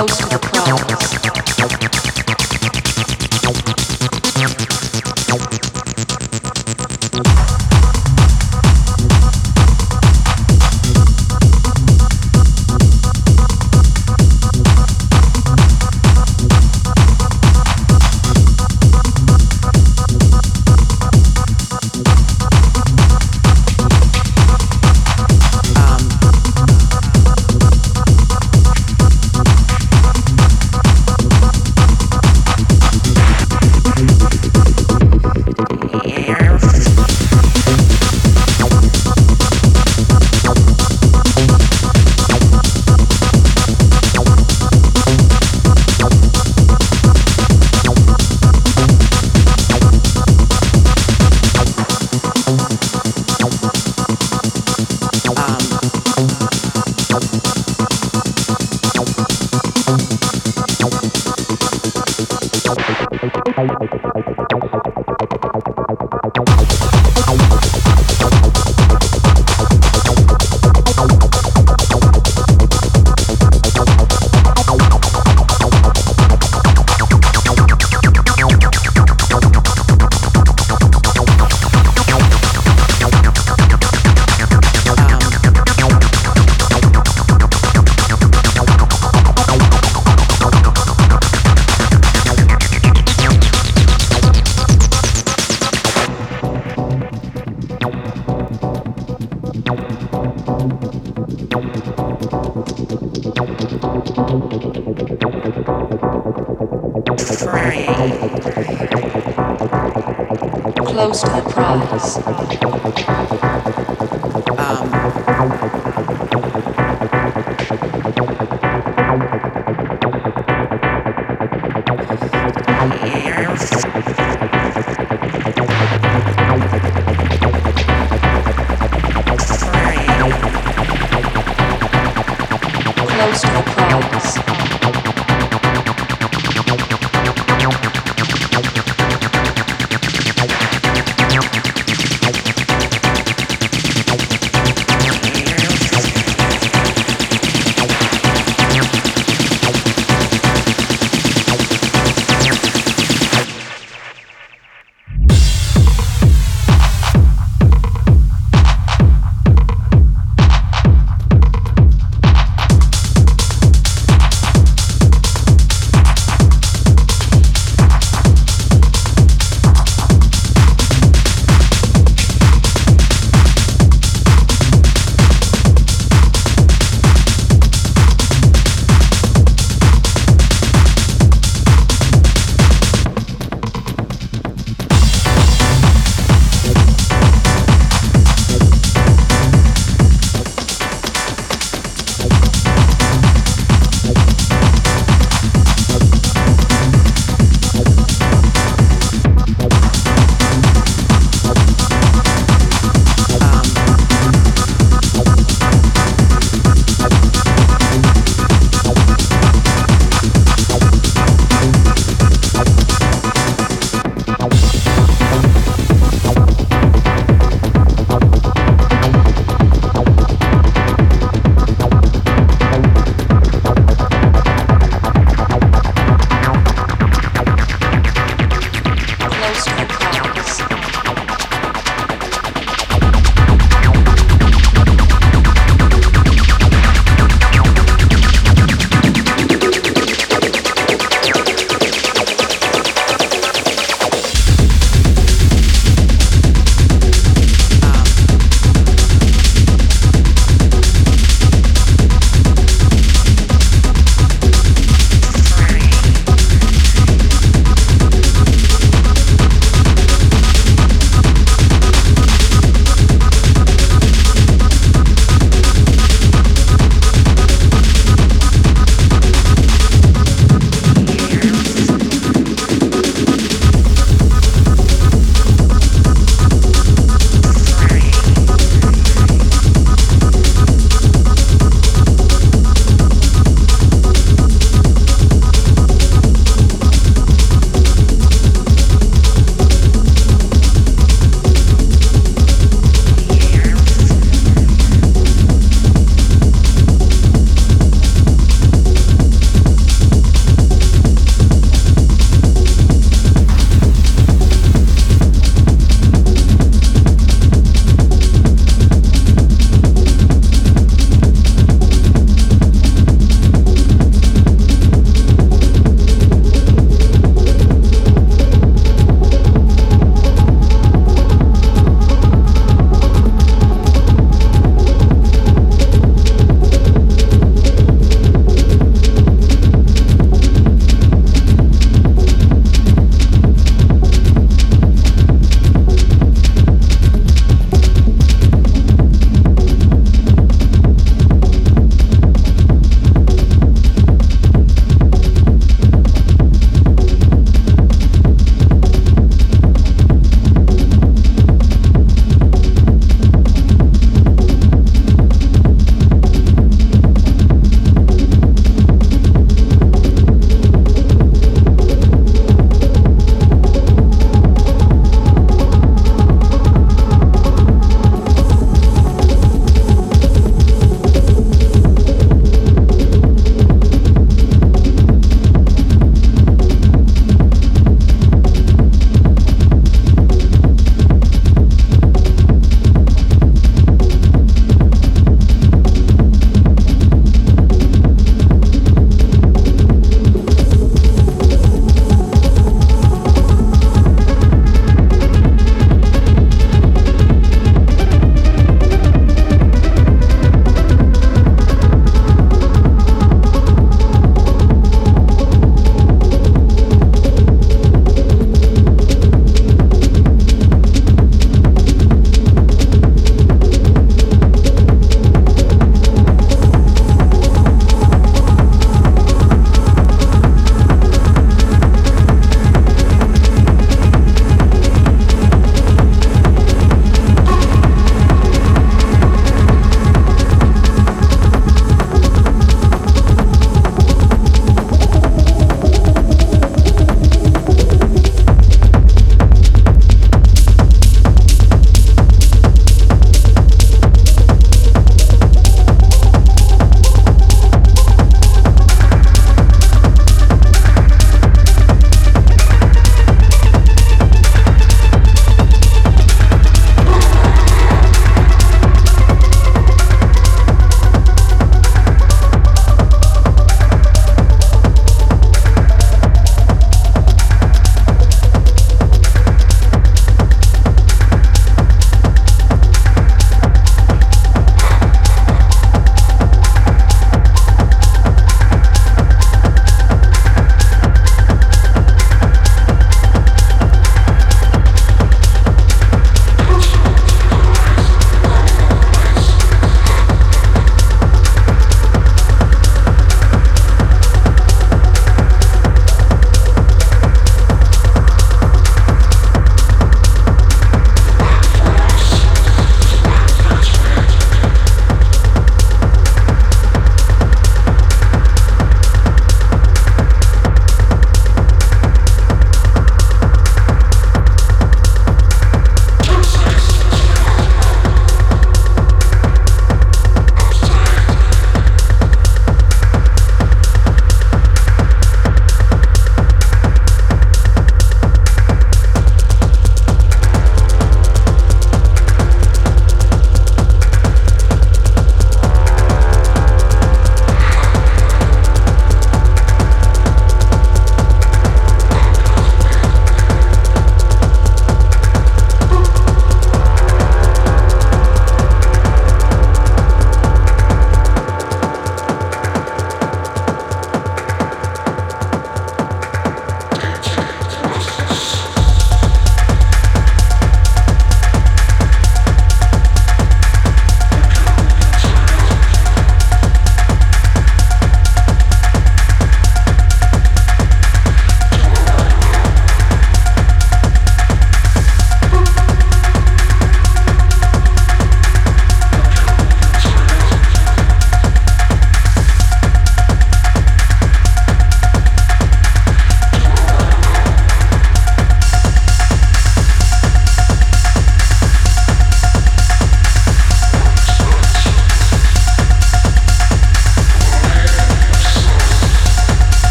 é 0.00 0.02
o. 0.02 0.29